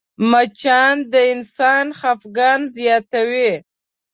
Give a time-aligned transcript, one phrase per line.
[0.31, 3.53] مچان د انسان خفګان زیاتوي